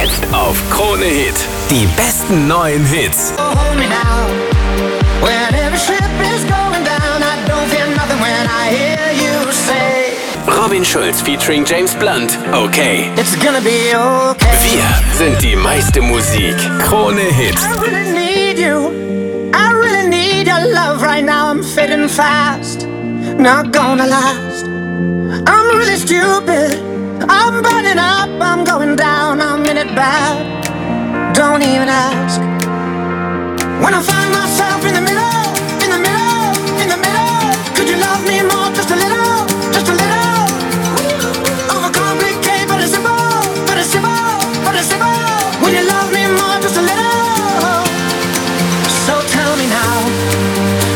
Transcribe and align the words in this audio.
Jetzt 0.00 0.22
auf 0.32 0.56
Krone 0.70 1.04
Hit. 1.04 1.34
Die 1.70 1.86
besten 1.94 2.48
neuen 2.48 2.86
Hits. 2.86 3.34
Robin 10.46 10.84
Schulz 10.84 11.20
featuring 11.20 11.66
James 11.66 11.94
Blunt. 11.94 12.38
Okay. 12.54 13.10
It's 13.16 13.36
gonna 13.44 13.60
be 13.60 13.94
okay. 13.94 14.48
Wir 14.62 15.18
sind 15.18 15.42
die 15.42 15.54
meiste 15.54 16.00
Musik. 16.00 16.56
Krone 16.88 17.20
Hit. 17.20 17.56
I 17.56 17.78
really 17.80 18.10
need 18.10 18.58
you. 18.58 19.50
I 19.52 19.70
really 19.72 20.08
need 20.08 20.46
your 20.46 20.66
love 20.72 21.02
right 21.02 21.24
now. 21.24 21.50
I'm 21.50 21.62
fading 21.62 22.08
fast. 22.08 22.86
Not 23.36 23.70
gonna 23.72 24.06
last. 24.06 24.64
I'm 25.46 25.76
really 25.76 25.96
stupid. 25.96 26.89
I'm 27.28 27.62
burning 27.62 27.98
up. 27.98 28.30
I'm 28.40 28.64
going 28.64 28.96
down. 28.96 29.40
I'm 29.40 29.64
in 29.66 29.76
it 29.76 29.94
bad. 29.94 31.34
Don't 31.34 31.62
even 31.62 31.88
ask. 31.88 32.40
When 33.82 33.94
I 33.94 34.02
find 34.02 34.30
myself 34.32 34.84
in 34.84 34.94
the 34.94 35.00
middle, 35.00 35.40
in 35.80 35.88
the 35.88 36.00
middle, 36.06 36.52
in 36.82 36.88
the 36.92 37.00
middle, 37.00 37.40
could 37.74 37.88
you 37.88 37.96
love 37.96 38.20
me 38.28 38.44
more? 38.44 38.68
Just 38.76 38.90
a 38.92 38.96
little, 38.96 39.48
just 39.72 39.88
a 39.88 39.96
little. 39.96 40.44
Overcomplicate, 41.72 42.68
but 42.68 42.78
it's 42.84 42.92
simple, 42.92 43.16
but 43.64 43.76
it's 43.80 43.88
simple, 43.88 44.12
but 44.64 44.76
it's 44.76 44.92
simple. 44.92 45.08
Will 45.64 45.72
you 45.72 45.84
love 45.88 46.12
me 46.12 46.28
more? 46.28 46.56
Just 46.60 46.76
a 46.76 46.84
little. 46.84 47.84
So 49.08 49.14
tell 49.32 49.56
me 49.56 49.66
now, 49.72 49.96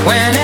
when 0.05 0.44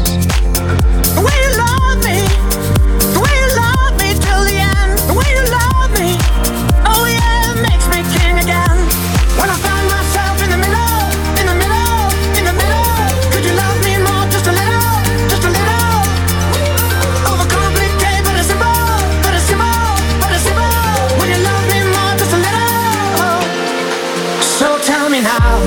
Now, 25.23 25.59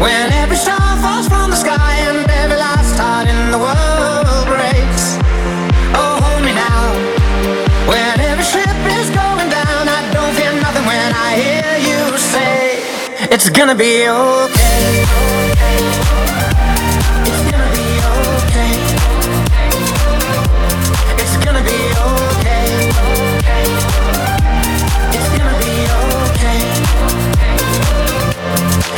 when 0.00 0.32
every 0.32 0.56
star 0.56 0.96
falls 1.02 1.28
from 1.28 1.50
the 1.50 1.56
sky 1.56 1.94
and 2.08 2.28
every 2.30 2.56
last 2.56 2.98
heart 2.98 3.28
in 3.28 3.50
the 3.50 3.58
world 3.58 4.46
breaks. 4.46 5.18
Oh, 5.94 6.18
hold 6.24 6.42
me 6.44 6.52
now, 6.52 6.84
when 7.86 8.20
every 8.20 8.44
ship 8.44 8.76
is 8.98 9.08
going 9.10 9.50
down. 9.50 9.88
I 9.88 10.00
don't 10.12 10.34
fear 10.34 10.52
nothing 10.60 10.86
when 10.86 11.12
I 11.12 11.30
hear 11.36 11.70
you 11.88 12.18
say 12.18 12.82
it's 13.30 13.50
gonna 13.50 13.74
be 13.74 14.08
okay. 14.08 15.43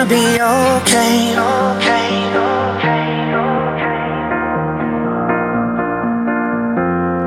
Gonna 0.00 0.08
be 0.08 0.40
okay. 0.40 1.36
Okay. 1.36 1.69